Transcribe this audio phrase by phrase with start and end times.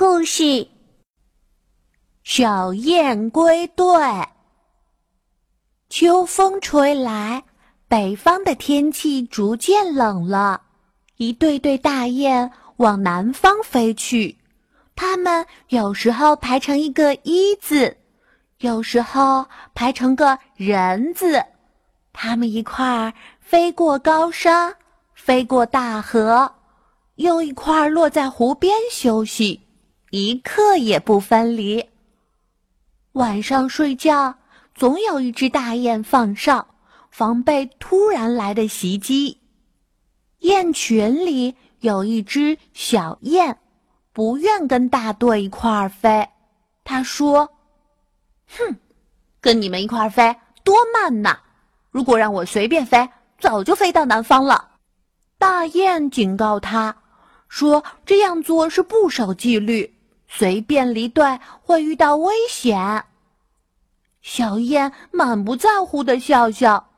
[0.00, 0.66] 故事：
[2.24, 3.86] 小雁归队。
[5.90, 7.44] 秋风吹来，
[7.86, 10.62] 北方的天气逐渐冷了。
[11.18, 14.38] 一对对大雁往南方飞去，
[14.96, 17.98] 它们有时候排成一个“一”字，
[18.60, 19.44] 有时候
[19.74, 21.44] 排成个人字。
[22.14, 24.76] 它们一块儿飞过高山，
[25.12, 26.54] 飞过大河。
[27.16, 29.68] 又一块儿落在湖边休息，
[30.10, 31.88] 一刻也不分离。
[33.12, 34.34] 晚上睡觉，
[34.74, 36.66] 总有一只大雁放哨，
[37.10, 39.38] 防备突然来的袭击。
[40.40, 43.56] 雁群里有一只小雁，
[44.12, 46.28] 不愿跟大队一块儿飞。
[46.82, 47.48] 他说
[48.58, 48.76] ：“哼，
[49.40, 51.38] 跟你们一块儿飞多慢呐！
[51.90, 54.70] 如果让我随便飞，早就飞到南方了。”
[55.38, 56.96] 大雁警告他。
[57.48, 59.92] 说这样做是不守纪律，
[60.32, 63.04] 随便离队会遇到危险。
[64.22, 66.88] 小燕满不在乎的笑笑，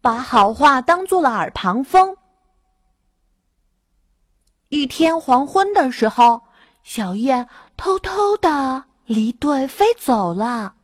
[0.00, 2.16] 把好话当做了耳旁风。
[4.70, 6.42] 一天黄昏的时候，
[6.82, 10.74] 小燕偷偷的离队飞走了。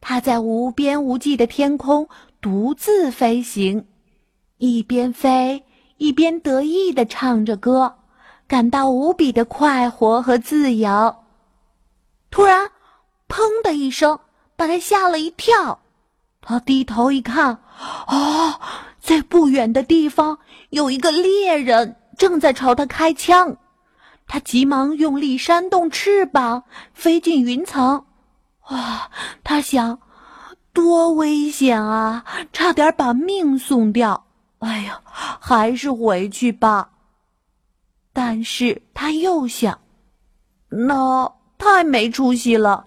[0.00, 2.08] 它在无边无际的天空
[2.40, 3.88] 独自飞行，
[4.58, 5.64] 一边飞。
[5.96, 7.98] 一边得意地唱着歌，
[8.48, 11.16] 感到无比的快活和自由。
[12.30, 12.70] 突然，
[13.28, 14.18] 砰的一声，
[14.56, 15.80] 把他吓了一跳。
[16.40, 17.58] 他低头一看，
[18.06, 18.58] 哦，
[18.98, 20.38] 在不远的地方
[20.70, 23.58] 有一个猎人正在朝他开枪。
[24.26, 28.06] 他急忙用力扇动翅膀，飞进云层。
[28.70, 29.10] 哇，
[29.44, 30.00] 他想，
[30.72, 34.24] 多危险啊，差点把命送掉。
[34.60, 36.90] 哎呀，还是回去吧。
[38.20, 39.78] 但是他又想，
[40.70, 42.84] 那太没出息了。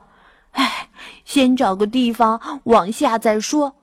[0.51, 0.89] 哎，
[1.23, 3.77] 先找个地方往下再说。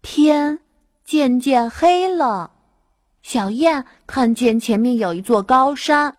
[0.00, 0.60] 天
[1.04, 2.52] 渐渐黑了，
[3.20, 6.16] 小燕看见前面有一座高山。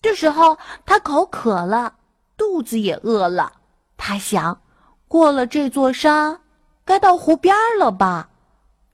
[0.00, 0.56] 这时候
[0.86, 1.96] 他口渴了，
[2.38, 3.52] 肚子也饿了。
[3.98, 4.62] 他想，
[5.08, 6.40] 过了这座山，
[6.86, 8.30] 该到湖边了吧。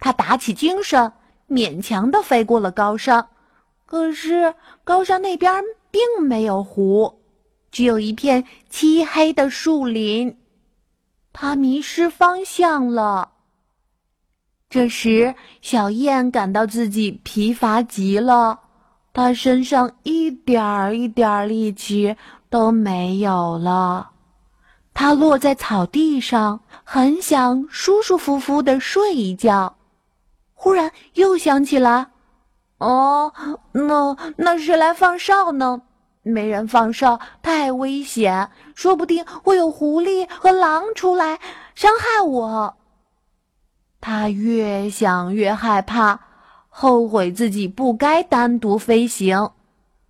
[0.01, 1.13] 他打起精神，
[1.49, 3.29] 勉强的飞过了高山。
[3.91, 4.55] 可是
[4.85, 7.23] 高山那边并没有湖，
[7.71, 10.37] 只有一片漆黑的树林。
[11.33, 13.31] 他迷失方向了。
[14.69, 18.61] 这时，小燕感到自己疲乏极了，
[19.15, 22.15] 她身上一点儿一点儿力气
[22.51, 24.11] 都没有了。
[24.93, 29.77] 她落在草地上，很想舒舒服服的睡一觉。
[30.53, 32.09] 忽然又想起来，
[32.79, 33.33] 哦，
[33.73, 35.83] 那那谁来放哨呢？
[36.23, 41.41] 没人放哨太危险，说不定会有狐狸和狼出来
[41.75, 42.77] 伤害我。
[44.01, 46.21] 他越想越害怕，
[46.69, 49.51] 后悔自己不该单独飞行，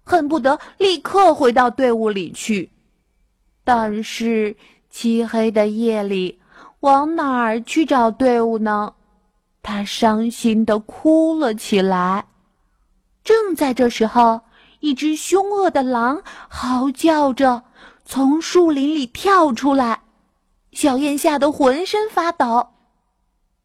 [0.03, 2.73] 恨不得立刻回到队伍里去。
[3.65, 4.57] 但是
[4.91, 6.41] 漆黑的夜里，
[6.81, 8.95] 往哪儿去找队伍呢？
[9.63, 12.27] 他伤心的哭了起来。
[13.29, 14.41] 正在这时候，
[14.81, 17.65] 一只凶恶的狼嚎叫着
[18.07, 20.01] 从树林里跳出来，
[20.73, 22.69] 小燕吓得浑身发抖。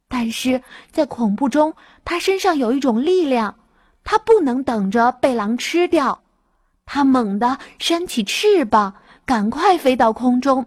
[0.09, 3.55] 但是在恐怖中，它身上有一种力量，
[4.03, 6.23] 它不能等着被狼吃掉。
[6.85, 10.65] 它猛地扇起翅膀，赶快飞到空中。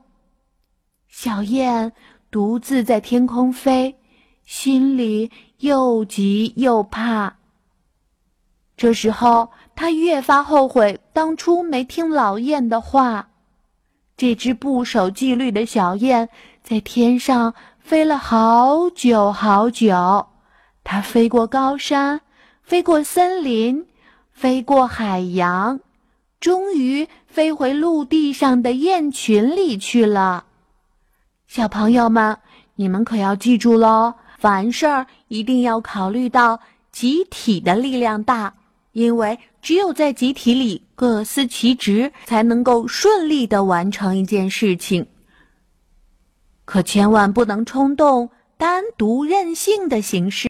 [1.07, 1.93] 小燕
[2.31, 3.99] 独自在天空飞。
[4.47, 7.37] 心里又急又怕。
[8.77, 13.29] 这时候，他越发后悔当初没听老雁的话。
[14.17, 16.29] 这只不守纪律的小雁
[16.63, 20.27] 在天上飞了好久好久，
[20.85, 22.21] 它飞过高山，
[22.63, 23.87] 飞过森林，
[24.33, 25.81] 飞过海洋，
[26.41, 30.45] 终于飞回陆地上的雁群里去了。
[31.47, 32.39] 小朋友们，
[32.75, 34.15] 你们可要记住喽！
[34.39, 36.61] 凡事儿一定要考虑到
[36.93, 38.55] 集体的力量大，
[38.97, 45.07] 因为只有在集体里各司其职，才能够顺利的完成一件事情。
[46.65, 50.45] 可千万不能冲动、单独任性的行事。